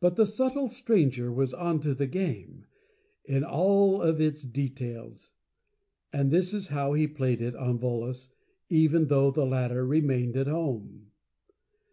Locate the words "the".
0.16-0.26, 1.94-2.08, 9.30-9.46